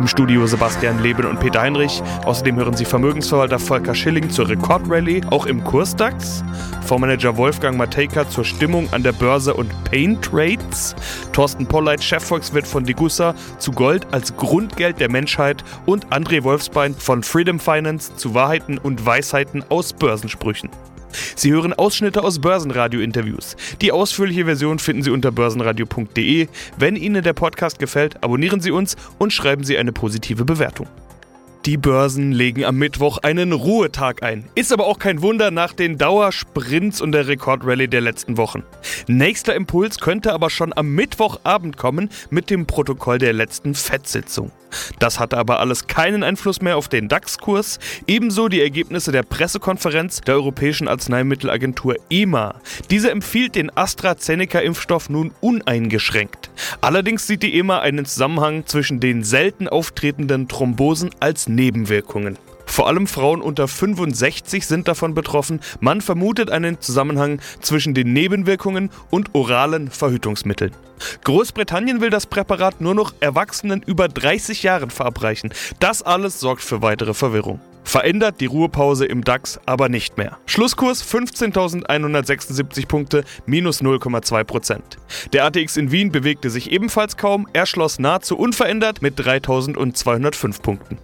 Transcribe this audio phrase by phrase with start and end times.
[0.00, 2.02] Im Studio Sebastian Leben und Peter Heinrich.
[2.24, 6.42] Außerdem hören Sie Vermögensverwalter Volker Schilling zur Rekordrallye, auch im Kursdax.
[6.86, 10.96] Fondsmanager Wolfgang Matejka zur Stimmung an der Börse und Pain Trades.
[11.34, 15.62] Thorsten Polleit, Chefvolkswirt von Degussa, zu Gold als Grundgeld der Menschheit.
[15.84, 20.70] Und André Wolfsbein von Freedom Finance zu Wahrheiten und Weisheiten aus Börsensprüchen.
[21.36, 23.56] Sie hören Ausschnitte aus Börsenradio-Interviews.
[23.80, 26.48] Die ausführliche Version finden Sie unter börsenradio.de.
[26.76, 30.86] Wenn Ihnen der Podcast gefällt, abonnieren Sie uns und schreiben Sie eine positive Bewertung.
[31.66, 34.46] Die Börsen legen am Mittwoch einen Ruhetag ein.
[34.54, 38.62] Ist aber auch kein Wunder nach den Dauersprints und der Rekordrallye der letzten Wochen.
[39.08, 44.52] Nächster Impuls könnte aber schon am Mittwochabend kommen mit dem Protokoll der letzten FED-Sitzung.
[44.98, 50.20] Das hatte aber alles keinen Einfluss mehr auf den DAX-Kurs, ebenso die Ergebnisse der Pressekonferenz
[50.20, 52.60] der Europäischen Arzneimittelagentur EMA.
[52.90, 56.50] Diese empfiehlt den AstraZeneca-Impfstoff nun uneingeschränkt.
[56.80, 62.38] Allerdings sieht die EMA einen Zusammenhang zwischen den selten auftretenden Thrombosen als Nebenwirkungen.
[62.70, 65.60] Vor allem Frauen unter 65 sind davon betroffen.
[65.80, 70.72] Man vermutet einen Zusammenhang zwischen den Nebenwirkungen und oralen Verhütungsmitteln.
[71.24, 75.52] Großbritannien will das Präparat nur noch Erwachsenen über 30 Jahren verabreichen.
[75.80, 77.60] Das alles sorgt für weitere Verwirrung.
[77.82, 80.38] Verändert die Ruhepause im DAX aber nicht mehr.
[80.46, 84.78] Schlusskurs 15.176 Punkte, minus 0,2%
[85.32, 90.98] Der ATX in Wien bewegte sich ebenfalls kaum, er schloss nahezu unverändert mit 3.205 Punkten.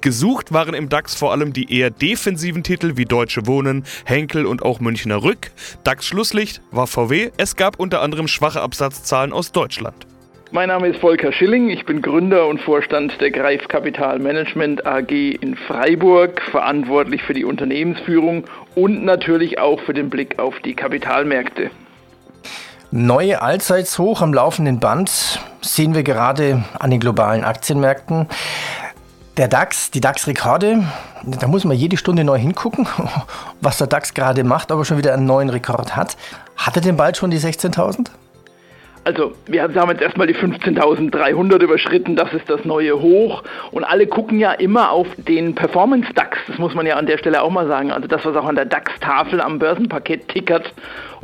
[0.00, 4.62] Gesucht waren im DAX vor allem die eher defensiven Titel wie Deutsche Wohnen, Henkel und
[4.62, 5.50] auch Münchner Rück.
[5.84, 7.30] DAX Schlusslicht war VW.
[7.36, 10.06] Es gab unter anderem schwache Absatzzahlen aus Deutschland.
[10.54, 15.10] Mein Name ist Volker Schilling, ich bin Gründer und Vorstand der Greif Kapital Management AG
[15.10, 18.44] in Freiburg, verantwortlich für die Unternehmensführung
[18.76, 21.72] und natürlich auch für den Blick auf die Kapitalmärkte.
[22.92, 28.28] Neue Allzeitshoch am laufenden Band sehen wir gerade an den globalen Aktienmärkten.
[29.36, 30.84] Der DAX, die DAX-Rekorde,
[31.24, 32.86] da muss man jede Stunde neu hingucken,
[33.60, 36.16] was der DAX gerade macht, aber schon wieder einen neuen Rekord hat.
[36.56, 38.10] Hat er denn bald schon die 16.000?
[39.02, 43.42] Also, wir haben jetzt erstmal die 15.300 überschritten, das ist das neue Hoch.
[43.72, 47.42] Und alle gucken ja immer auf den Performance-DAX, das muss man ja an der Stelle
[47.42, 47.90] auch mal sagen.
[47.90, 50.72] Also das, was auch an der DAX-Tafel am Börsenpaket tickert.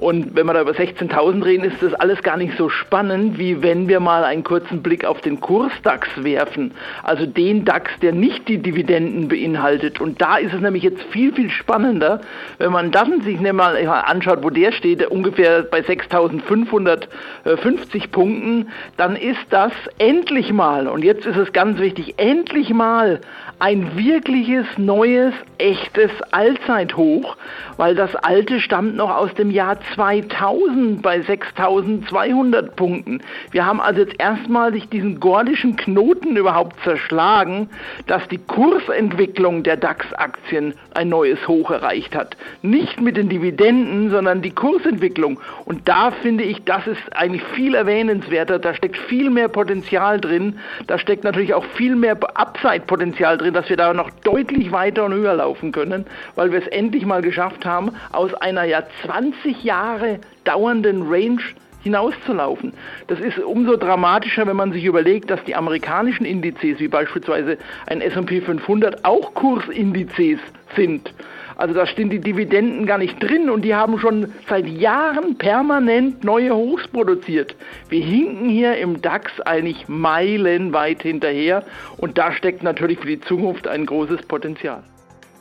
[0.00, 3.62] Und wenn wir da über 16.000 reden, ist das alles gar nicht so spannend, wie
[3.62, 6.72] wenn wir mal einen kurzen Blick auf den Kurs-DAX werfen.
[7.02, 10.00] Also den DAX, der nicht die Dividenden beinhaltet.
[10.00, 12.22] Und da ist es nämlich jetzt viel, viel spannender,
[12.56, 19.44] wenn man dann sich mal anschaut, wo der steht, ungefähr bei 6.550 Punkten, dann ist
[19.50, 23.20] das endlich mal, und jetzt ist es ganz wichtig, endlich mal
[23.58, 27.36] ein wirkliches, neues, echtes Allzeithoch,
[27.76, 33.20] weil das alte stammt noch aus dem Jahr 2000 bei 6200 Punkten.
[33.50, 37.68] Wir haben also jetzt erstmalig diesen gordischen Knoten überhaupt zerschlagen,
[38.06, 42.36] dass die Kursentwicklung der DAX-Aktien ein neues Hoch erreicht hat.
[42.62, 45.38] Nicht mit den Dividenden, sondern die Kursentwicklung.
[45.64, 48.58] Und da finde ich, das ist eigentlich viel erwähnenswerter.
[48.58, 50.58] Da steckt viel mehr Potenzial drin.
[50.86, 55.14] Da steckt natürlich auch viel mehr Upside-Potenzial drin dass wir da noch deutlich weiter und
[55.14, 59.79] höher laufen können, weil wir es endlich mal geschafft haben, aus einer ja 20 Jahre
[60.44, 61.42] dauernden Range
[61.82, 62.72] hinauszulaufen.
[63.06, 68.00] Das ist umso dramatischer, wenn man sich überlegt, dass die amerikanischen Indizes, wie beispielsweise ein
[68.00, 70.40] S&P 500, auch Kursindizes
[70.76, 71.12] sind.
[71.56, 76.24] Also da stehen die Dividenden gar nicht drin und die haben schon seit Jahren permanent
[76.24, 77.54] neue Hochs produziert.
[77.90, 81.62] Wir hinken hier im DAX eigentlich meilenweit hinterher
[81.98, 84.82] und da steckt natürlich für die Zukunft ein großes Potenzial.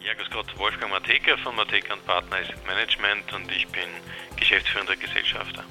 [0.09, 3.83] Ja, grüß Gott, Wolfgang Mateka von Mateka Partner Asset Management und ich bin
[4.37, 5.63] geschäftsführender Gesellschafter.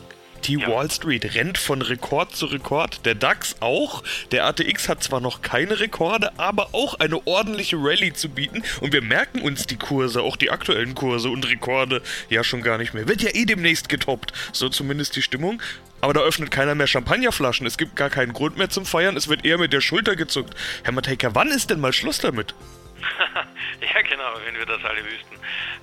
[0.45, 0.69] Die ja.
[0.69, 4.05] Wall Street rennt von Rekord zu Rekord, der DAX auch.
[4.31, 8.63] Der ATX hat zwar noch keine Rekorde, aber auch eine ordentliche Rallye zu bieten.
[8.81, 12.79] Und wir merken uns die Kurse, auch die aktuellen Kurse und Rekorde, ja schon gar
[12.79, 13.09] nicht mehr.
[13.09, 15.61] Wird ja eh demnächst getoppt, so zumindest die Stimmung.
[16.01, 17.67] Aber da öffnet keiner mehr Champagnerflaschen.
[17.67, 19.17] Es gibt gar keinen Grund mehr zum Feiern.
[19.17, 20.55] Es wird eher mit der Schulter gezuckt.
[20.85, 22.55] Herr Matejka, wann ist denn mal Schluss damit?
[23.95, 25.37] ja, genau, wenn wir das alle wüssten.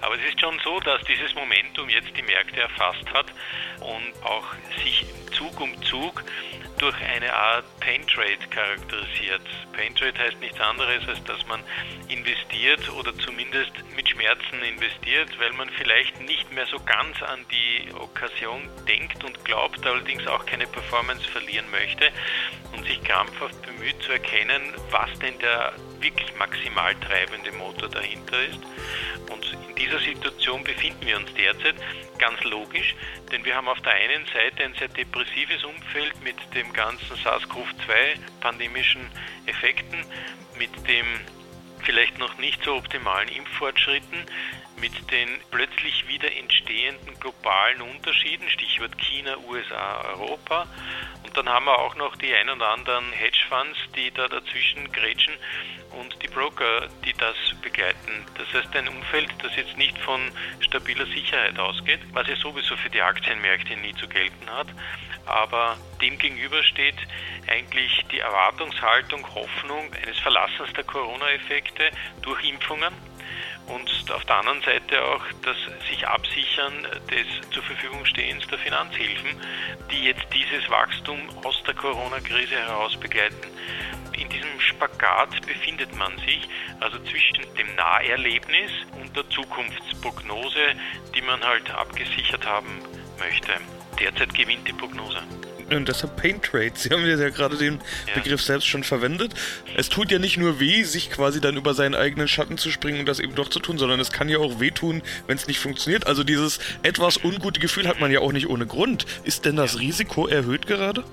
[0.06, 3.26] Aber es ist schon so, dass dieses Momentum jetzt die Märkte erfasst hat
[3.80, 4.46] und auch
[4.84, 6.24] sich Zug um Zug
[6.78, 9.42] durch eine Art Pain Trade charakterisiert.
[9.74, 11.64] Pain Trade heißt nichts anderes, als dass man
[12.08, 17.92] investiert oder zumindest mit Schmerzen investiert, weil man vielleicht nicht mehr so ganz an die
[17.94, 22.12] Okkasion denkt und glaubt, allerdings auch keine Performance verlieren möchte
[22.74, 28.60] und sich krampfhaft bemüht zu erkennen, was denn der wirklich maximal treibende Motor dahinter ist.
[29.32, 31.76] Und in dieser Situation befinden wir uns derzeit.
[32.18, 32.96] Ganz logisch,
[33.32, 38.18] denn wir haben auf der einen Seite ein sehr depressives Umfeld mit dem ganzen SARS-CoV-2
[38.40, 39.10] pandemischen
[39.46, 40.06] Effekten,
[40.58, 41.06] mit dem
[41.84, 44.26] vielleicht noch nicht so optimalen Impffortschritten,
[44.78, 50.68] mit den plötzlich wieder entstehenden globalen Unterschieden, Stichwort China, USA, Europa.
[51.24, 55.34] Und dann haben wir auch noch die ein oder anderen Hedgefonds, die da dazwischen grätschen
[55.92, 58.26] und die Broker, die das begleiten.
[58.38, 62.90] Das heißt ein Umfeld, das jetzt nicht von stabiler Sicherheit ausgeht, was ja sowieso für
[62.90, 64.68] die Aktienmärkte nie zu gelten hat.
[65.26, 66.98] Aber dem gegenüber steht
[67.48, 71.90] eigentlich die Erwartungshaltung, Hoffnung eines Verlassens der Corona-Effekte
[72.22, 72.94] durch Impfungen
[73.68, 75.58] und auf der anderen Seite auch das
[75.90, 79.30] sich absichern des zur Verfügung stehens der Finanzhilfen,
[79.92, 83.48] die jetzt dieses Wachstum aus der Corona-Krise heraus begleiten.
[84.18, 86.48] In diesem Spagat befindet man sich,
[86.80, 90.76] also zwischen dem Naherlebnis und der Zukunftsprognose,
[91.14, 92.82] die man halt abgesichert haben
[93.20, 93.54] möchte.
[94.00, 95.22] Derzeit gewinnt die Prognose.
[95.70, 96.72] Und deshalb Pain Trade.
[96.76, 98.14] Sie haben ja gerade den ja.
[98.16, 99.34] Begriff selbst schon verwendet.
[99.76, 103.00] Es tut ja nicht nur weh, sich quasi dann über seinen eigenen Schatten zu springen
[103.00, 105.60] und das eben doch zu tun, sondern es kann ja auch wehtun, wenn es nicht
[105.60, 106.08] funktioniert.
[106.08, 109.06] Also dieses etwas ungute Gefühl hat man ja auch nicht ohne Grund.
[109.24, 111.04] Ist denn das Risiko erhöht gerade?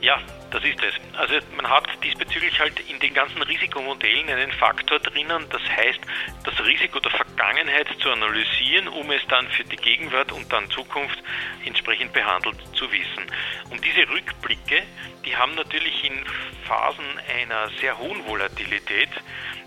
[0.00, 0.20] Ja,
[0.50, 0.94] das ist es.
[1.16, 6.00] Also man hat diesbezüglich halt in den ganzen Risikomodellen einen Faktor drinnen, das heißt,
[6.44, 11.22] das Risiko der Vergangenheit zu analysieren, um es dann für die Gegenwart und dann Zukunft
[11.64, 13.26] entsprechend behandelt zu wissen.
[13.70, 14.82] Und diese Rückblicke,
[15.24, 16.24] die haben natürlich in
[16.66, 17.04] Phasen
[17.40, 19.10] einer sehr hohen Volatilität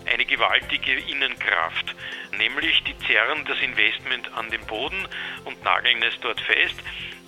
[0.06, 1.94] eine gewaltige Innenkraft,
[2.36, 5.08] nämlich die zerren das Investment an den Boden
[5.44, 6.76] und nageln es dort fest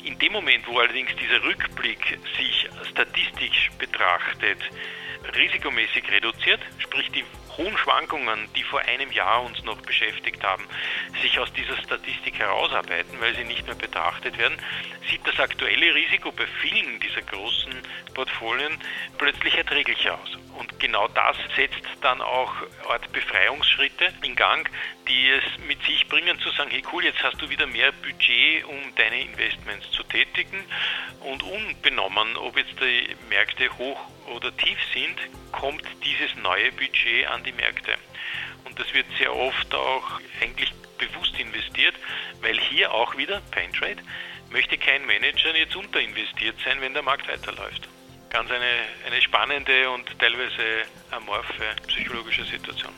[0.06, 4.58] in dem Moment, wo allerdings dieser Rückblick sich statistisch betrachtet,
[5.34, 7.24] risikomäßig reduziert, sprich die
[7.56, 10.64] hohen Schwankungen, die vor einem Jahr uns noch beschäftigt haben,
[11.22, 14.56] sich aus dieser Statistik herausarbeiten, weil sie nicht mehr betrachtet werden,
[15.10, 17.74] sieht das aktuelle Risiko bei vielen dieser großen
[18.14, 18.78] Portfolien
[19.18, 20.38] plötzlich erträglicher aus.
[20.58, 22.52] Und genau das setzt dann auch
[22.88, 24.68] Art Befreiungsschritte in Gang,
[25.06, 28.64] die es mit sich bringen, zu sagen, hey cool, jetzt hast du wieder mehr Budget,
[28.64, 30.64] um deine Investments zu tätigen.
[31.20, 34.00] Und unbenommen, ob jetzt die Märkte hoch
[34.34, 35.18] oder tief sind,
[35.52, 37.94] kommt dieses neue Budget an die Märkte.
[38.64, 41.94] Und das wird sehr oft auch eigentlich bewusst investiert,
[42.40, 44.02] weil hier auch wieder, Pain Trade,
[44.50, 47.88] möchte kein Manager jetzt unterinvestiert sein, wenn der Markt weiterläuft.
[48.36, 48.66] Ganz eine,
[49.06, 52.92] eine spannende und teilweise amorphe psychologische Situation.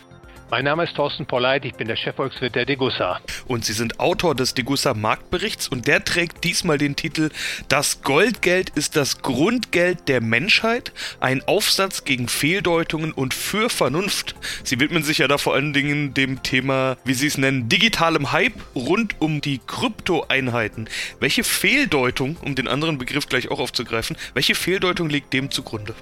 [0.50, 3.20] Mein Name ist Thorsten Polleit, ich bin der Chefvolkswirt der Degussa.
[3.48, 7.28] Und Sie sind Autor des Degussa Marktberichts und der trägt diesmal den Titel
[7.68, 14.36] Das Goldgeld ist das Grundgeld der Menschheit, ein Aufsatz gegen Fehldeutungen und für Vernunft.
[14.64, 18.32] Sie widmen sich ja da vor allen Dingen dem Thema, wie Sie es nennen, digitalem
[18.32, 20.88] Hype rund um die Kryptoeinheiten.
[21.20, 25.94] Welche Fehldeutung, um den anderen Begriff gleich auch aufzugreifen, welche Fehldeutung liegt dem zugrunde?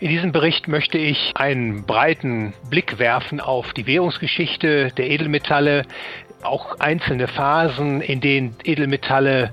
[0.00, 5.84] In diesem Bericht möchte ich einen breiten Blick werfen auf die Währungsgeschichte der Edelmetalle,
[6.42, 9.52] auch einzelne Phasen, in denen Edelmetalle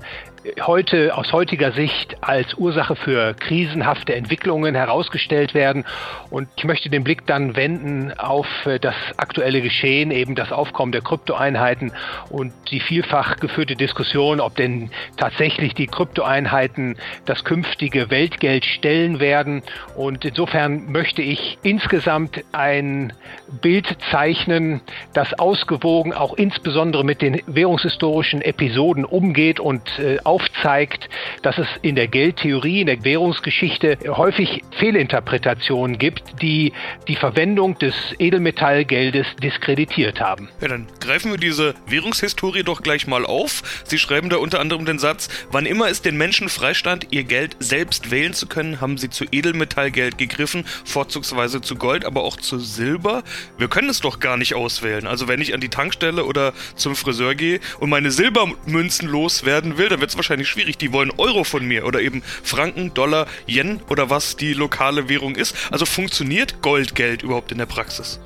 [0.62, 5.84] heute aus heutiger Sicht als Ursache für krisenhafte Entwicklungen herausgestellt werden.
[6.30, 10.92] Und ich möchte den Blick dann wenden auf äh, das aktuelle Geschehen, eben das Aufkommen
[10.92, 11.92] der Kryptoeinheiten
[12.30, 19.62] und die vielfach geführte Diskussion, ob denn tatsächlich die Kryptoeinheiten das künftige Weltgeld stellen werden.
[19.94, 23.12] Und insofern möchte ich insgesamt ein
[23.60, 24.80] Bild zeichnen,
[25.12, 31.08] das ausgewogen auch insbesondere mit den währungshistorischen Episoden umgeht und äh, aufzeigt,
[31.42, 36.72] dass es in der Geldtheorie, in der Währungsgeschichte häufig Fehlinterpretationen gibt, die
[37.08, 40.48] die Verwendung des Edelmetallgeldes diskreditiert haben.
[40.60, 43.82] Ja, dann greifen wir diese Währungshistorie doch gleich mal auf.
[43.84, 47.56] Sie schreiben da unter anderem den Satz, wann immer es den Menschen freistand, ihr Geld
[47.58, 52.60] selbst wählen zu können, haben sie zu Edelmetallgeld gegriffen, vorzugsweise zu Gold, aber auch zu
[52.60, 53.24] Silber.
[53.58, 55.08] Wir können es doch gar nicht auswählen.
[55.08, 59.88] Also wenn ich an die Tankstelle oder zum Friseur gehe und meine Silbermünzen loswerden will,
[59.88, 60.78] dann wird es wahrscheinlich schwierig.
[60.78, 65.34] Die wollen Euro von mir oder eben Franken, Dollar, Yen oder was die lokale Währung
[65.34, 65.56] ist.
[65.72, 68.20] Also funktioniert Goldgeld überhaupt in der Praxis?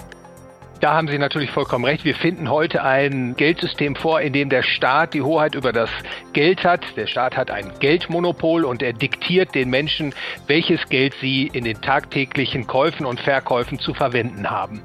[0.84, 2.04] Da haben Sie natürlich vollkommen recht.
[2.04, 5.88] Wir finden heute ein Geldsystem vor, in dem der Staat die Hoheit über das
[6.34, 6.84] Geld hat.
[6.96, 10.14] Der Staat hat ein Geldmonopol und er diktiert den Menschen,
[10.46, 14.82] welches Geld sie in den tagtäglichen Käufen und Verkäufen zu verwenden haben.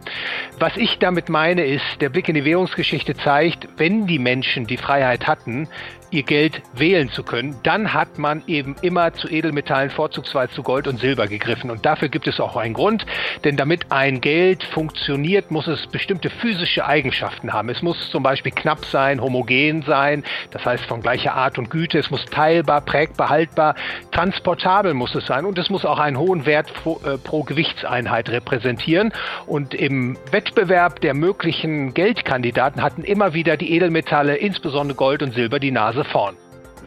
[0.58, 4.78] Was ich damit meine ist, der Blick in die Währungsgeschichte zeigt, wenn die Menschen die
[4.78, 5.68] Freiheit hatten,
[6.12, 10.88] ihr Geld wählen zu können, dann hat man eben immer zu Edelmetallen, vorzugsweise zu Gold
[10.88, 11.72] und Silber gegriffen.
[11.72, 13.06] Und dafür gibt es auch einen Grund,
[13.44, 17.70] denn damit ein Geld funktioniert, muss es bestimmte physische Eigenschaften haben.
[17.70, 22.00] Es muss zum Beispiel knapp sein, homogen sein, das heißt von gleicher Art und Güte,
[22.00, 23.76] es muss teilbar, prägbar, haltbar,
[24.12, 28.30] transportabel muss es sein und es muss auch einen hohen Wert pro, äh, pro Gewichtseinheit
[28.30, 29.14] repräsentieren.
[29.46, 35.60] Und im Wettbewerb der möglichen Geldkandidaten hatten immer wieder die Edelmetalle, insbesondere Gold und Silber,
[35.60, 36.36] die Nase vorn.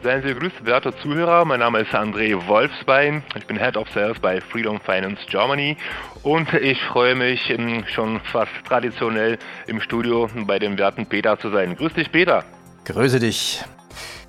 [0.03, 1.45] Seien Sie gegrüßt, werte Zuhörer.
[1.45, 3.23] Mein Name ist André Wolfsbein.
[3.35, 5.77] Ich bin Head of Sales bei Freedom Finance Germany
[6.23, 11.51] und ich freue mich ähm, schon fast traditionell im Studio bei dem werten Peter zu
[11.51, 11.77] sein.
[11.77, 12.43] Grüß dich, Peter.
[12.83, 13.63] Grüße dich.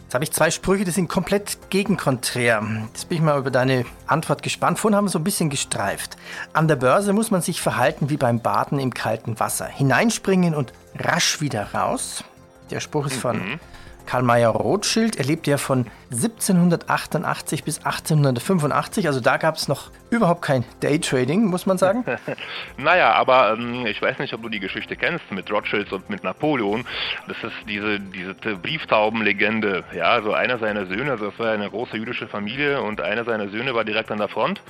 [0.05, 2.63] Jetzt habe ich zwei Sprüche, die sind komplett gegenkonträr.
[2.87, 4.79] Jetzt bin ich mal über deine Antwort gespannt.
[4.79, 6.17] Vorhin haben wir so ein bisschen gestreift.
[6.53, 9.67] An der Börse muss man sich verhalten wie beim Baden im kalten Wasser.
[9.67, 12.23] Hineinspringen und rasch wieder raus.
[12.71, 13.61] Der Spruch ist von mhm.
[14.07, 15.17] Karl Mayer Rothschild.
[15.17, 19.07] Er lebte ja von 1788 bis 1885.
[19.07, 22.05] Also da gab es noch überhaupt kein Daytrading, muss man sagen.
[22.77, 26.25] naja, aber ähm, ich weiß nicht, ob du die Geschichte kennst mit Rothschilds und mit
[26.25, 26.85] Napoleon.
[27.29, 29.85] Das ist diese, diese Brieftaubenlegende.
[29.95, 33.49] Ja, also einer seiner Söhne, also das war eine große jüdische Familie und einer seiner
[33.49, 34.61] Söhne war direkt an der Front.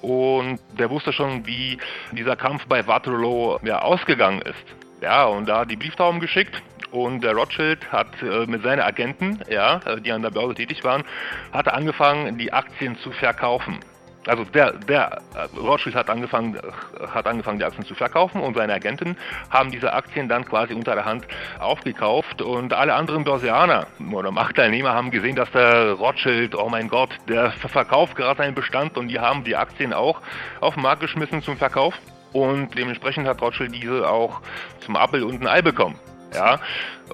[0.00, 1.78] Und der wusste schon, wie
[2.12, 4.54] dieser Kampf bei Waterloo ja, ausgegangen ist.
[5.00, 9.40] Ja, und da hat die Brieftauben geschickt und der Rothschild hat äh, mit seinen Agenten,
[9.48, 11.04] ja, äh, die an der Börse tätig waren,
[11.52, 13.80] hat angefangen, die Aktien zu verkaufen.
[14.26, 18.54] Also der, der äh, Rothschild hat angefangen, äh, hat angefangen, die Aktien zu verkaufen und
[18.54, 19.16] seine Agenten
[19.48, 21.26] haben diese Aktien dann quasi unter der Hand
[21.58, 27.10] aufgekauft und alle anderen Börsianer oder Marktteilnehmer haben gesehen, dass der Rothschild, oh mein Gott,
[27.28, 30.20] der verkauft gerade seinen Bestand und die haben die Aktien auch
[30.60, 31.94] auf den Markt geschmissen zum Verkauf
[32.32, 34.42] und dementsprechend hat Rothschild diese auch
[34.80, 35.98] zum Apfel und ein Ei bekommen.
[36.38, 36.60] Ja,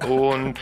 [0.07, 0.59] und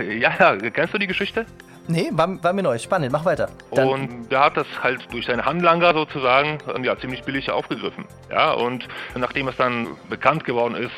[0.00, 1.44] äh, ja, kennst du die Geschichte?
[1.88, 2.78] Nee, war, war, mir neu.
[2.78, 3.48] Spannend, mach weiter.
[3.72, 8.06] Dann und der hat das halt durch seine Handlanger sozusagen ja, ziemlich billig aufgegriffen.
[8.30, 10.94] Ja, und nachdem es dann bekannt geworden ist,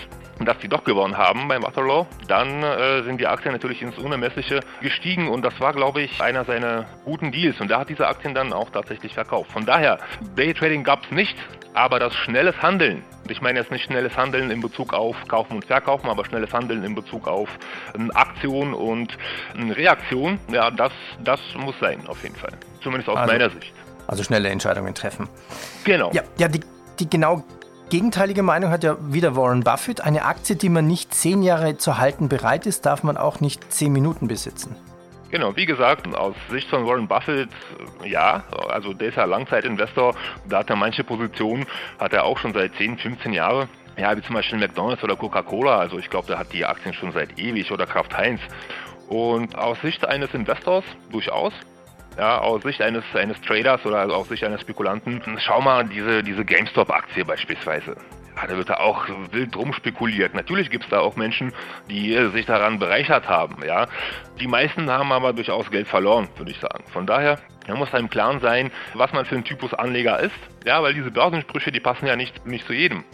[0.46, 4.60] dass die doch gewonnen haben beim Waterloo, dann äh, sind die Aktien natürlich ins Unermessliche
[4.80, 8.34] gestiegen und das war, glaube ich, einer seiner guten Deals und der hat diese Aktien
[8.34, 9.50] dann auch tatsächlich verkauft.
[9.52, 9.98] Von daher,
[10.36, 11.36] Daytrading gab es nicht,
[11.74, 15.64] aber das schnelles Handeln, ich meine jetzt nicht schnelles Handeln in Bezug auf Kaufen und
[15.64, 17.48] Verkaufen, aber schnelles Handeln in Bezug auf
[17.94, 19.16] ähm, Aktion und
[19.56, 22.52] ähm, Reaktion, ja, das, das muss sein, auf jeden Fall.
[22.82, 23.72] Zumindest aus also, meiner Sicht.
[24.06, 25.28] Also schnelle Entscheidungen treffen.
[25.84, 26.10] Genau.
[26.12, 26.60] Ja, ja die,
[26.98, 27.44] die genau
[27.90, 30.00] gegenteilige Meinung hat ja wieder Warren Buffett.
[30.00, 33.72] Eine Aktie, die man nicht zehn Jahre zu halten bereit ist, darf man auch nicht
[33.72, 34.76] zehn Minuten besitzen.
[35.30, 37.50] Genau, wie gesagt, aus Sicht von Warren Buffett,
[38.04, 40.14] ja, also der ist ja Langzeitinvestor,
[40.48, 41.66] da hat er manche Positionen,
[42.00, 43.68] hat er auch schon seit 10, 15 Jahren.
[43.98, 47.12] Ja, wie zum Beispiel McDonalds oder Coca-Cola, also ich glaube, der hat die Aktien schon
[47.12, 48.40] seit ewig oder Kraft Heinz.
[49.08, 51.52] Und aus Sicht eines Investors durchaus,
[52.16, 56.44] ja, aus Sicht eines, eines Traders oder aus Sicht eines Spekulanten, schau mal diese, diese
[56.44, 57.96] GameStop-Aktie beispielsweise.
[58.40, 60.34] Ja, da wird da auch wild drum spekuliert.
[60.34, 61.52] Natürlich gibt es da auch Menschen,
[61.90, 63.56] die sich daran bereichert haben.
[63.66, 63.86] Ja.
[64.38, 66.84] Die meisten haben aber durchaus Geld verloren, würde ich sagen.
[66.92, 70.34] Von daher man muss einem Klaren sein, was man für ein Typus Anleger ist.
[70.64, 73.04] Ja, weil diese Börsensprüche, die passen ja nicht, nicht zu jedem.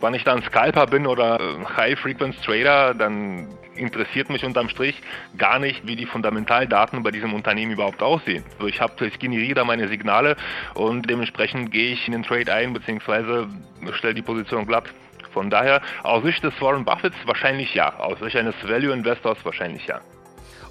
[0.00, 5.00] Wenn ich dann Scalper bin oder äh, High-Frequency-Trader, dann interessiert mich unterm Strich
[5.36, 8.44] gar nicht, wie die Fundamentaldaten bei diesem Unternehmen überhaupt aussehen.
[8.58, 10.36] Also ich, hab, ich generiere da meine Signale
[10.74, 13.48] und dementsprechend gehe ich in den Trade ein, beziehungsweise
[13.92, 14.84] stelle die Position glatt.
[15.32, 19.86] Von daher, aus Sicht des Warren Buffets wahrscheinlich ja, aus Sicht eines Value Investors wahrscheinlich
[19.86, 20.00] ja.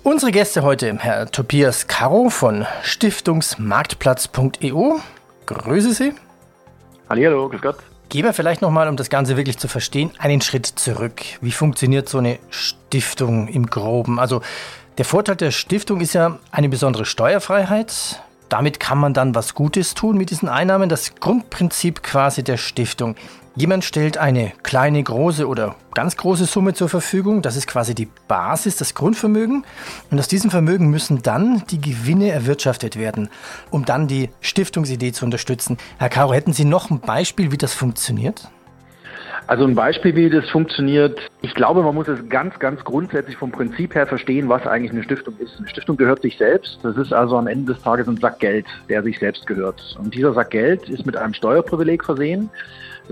[0.04, 5.00] Unsere Gäste heute, Herr Tobias Caro von Stiftungsmarktplatz.eu.
[5.46, 6.14] Grüße Sie.
[7.10, 7.78] Hallo, grüß Gott.
[8.14, 11.24] Gehen wir vielleicht nochmal, um das Ganze wirklich zu verstehen, einen Schritt zurück.
[11.42, 14.20] Wie funktioniert so eine Stiftung im Groben?
[14.20, 14.44] Also
[15.00, 18.22] der Vorteil der Stiftung ist ja eine besondere Steuerfreiheit.
[18.50, 20.90] Damit kann man dann was Gutes tun mit diesen Einnahmen.
[20.90, 23.16] Das Grundprinzip quasi der Stiftung.
[23.56, 27.44] Jemand stellt eine kleine, große oder ganz große Summe zur Verfügung.
[27.44, 29.64] Das ist quasi die Basis, das Grundvermögen.
[30.10, 33.30] Und aus diesem Vermögen müssen dann die Gewinne erwirtschaftet werden,
[33.70, 35.78] um dann die Stiftungsidee zu unterstützen.
[36.00, 38.50] Herr Caro, hätten Sie noch ein Beispiel, wie das funktioniert?
[39.46, 41.20] Also ein Beispiel, wie das funktioniert.
[41.42, 45.04] Ich glaube, man muss es ganz, ganz grundsätzlich vom Prinzip her verstehen, was eigentlich eine
[45.04, 45.60] Stiftung ist.
[45.60, 46.80] Eine Stiftung gehört sich selbst.
[46.82, 49.96] Das ist also am Ende des Tages ein Sack Geld, der sich selbst gehört.
[50.00, 52.50] Und dieser Sack Geld ist mit einem Steuerprivileg versehen.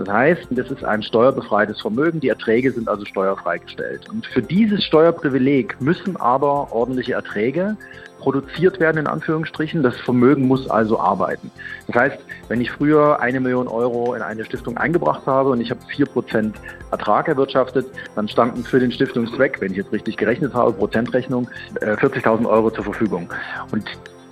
[0.04, 4.08] Das heißt, das ist ein steuerbefreites Vermögen, die Erträge sind also steuerfrei gestellt.
[4.10, 7.76] Und für dieses Steuerprivileg müssen aber ordentliche Erträge
[8.18, 9.82] produziert werden, in Anführungsstrichen.
[9.82, 11.52] Das Vermögen muss also arbeiten.
[11.86, 12.18] Das heißt,
[12.48, 16.06] wenn ich früher eine Million Euro in eine Stiftung eingebracht habe und ich habe vier
[16.06, 16.56] Prozent
[16.90, 21.48] Ertrag erwirtschaftet, dann standen für den Stiftungszweck, wenn ich jetzt richtig gerechnet habe, Prozentrechnung,
[21.80, 23.28] 40.000 äh, Euro zur Verfügung.
[23.70, 23.84] Und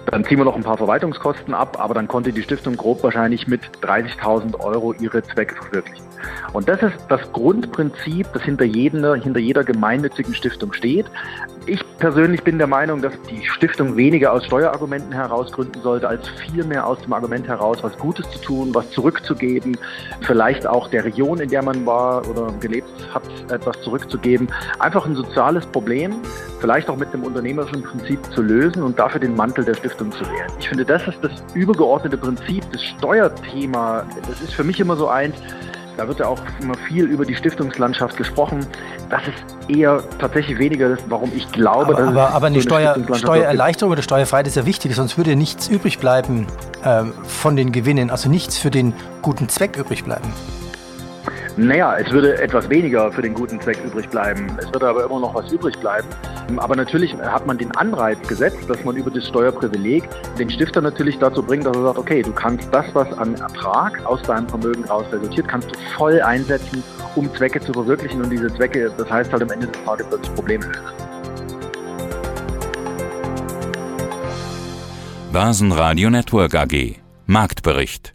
[0.07, 3.47] dann ziehen wir noch ein paar Verwaltungskosten ab, aber dann konnte die Stiftung grob wahrscheinlich
[3.47, 6.05] mit 30.000 Euro ihre Zwecke verwirklichen.
[6.53, 11.07] Und das ist das Grundprinzip, das hinter, jeder, hinter jeder gemeinnützigen Stiftung steht.
[11.71, 16.29] Ich persönlich bin der Meinung, dass die Stiftung weniger aus Steuerargumenten heraus gründen sollte, als
[16.29, 19.79] vielmehr aus dem Argument heraus, was Gutes zu tun, was zurückzugeben,
[20.23, 23.23] vielleicht auch der Region, in der man war oder gelebt hat,
[23.53, 24.49] etwas zurückzugeben.
[24.81, 26.17] Einfach ein soziales Problem,
[26.59, 30.23] vielleicht auch mit einem unternehmerischen Prinzip zu lösen und dafür den Mantel der Stiftung zu
[30.23, 30.51] wählen.
[30.59, 34.05] Ich finde, das ist das übergeordnete Prinzip, das Steuerthema.
[34.29, 35.37] Das ist für mich immer so eins,
[35.97, 38.67] da wird ja auch immer viel über die Stiftungslandschaft gesprochen.
[39.09, 42.75] Das ist eher tatsächlich weniger das, warum ich glaube, aber, dass aber, aber eine, so
[42.75, 46.47] eine Steuer, Steuererleichterung oder Steuerfreiheit ist ja wichtig, sonst würde nichts übrig bleiben
[46.85, 50.33] ähm, von den Gewinnen, also nichts für den guten Zweck übrig bleiben.
[51.63, 54.47] Naja, es würde etwas weniger für den guten Zweck übrig bleiben.
[54.59, 56.09] Es würde aber immer noch was übrig bleiben.
[56.57, 60.05] Aber natürlich hat man den Anreiz gesetzt, dass man über das Steuerprivileg
[60.39, 64.03] den Stifter natürlich dazu bringt, dass er sagt, okay, du kannst das, was an Ertrag
[64.07, 66.83] aus deinem Vermögen raus resultiert, kannst du voll einsetzen,
[67.15, 68.23] um Zwecke zu verwirklichen.
[68.23, 70.81] Und diese Zwecke, das heißt halt am Ende des Tages, das Problem lösen.
[75.31, 78.15] Basen Network AG Marktbericht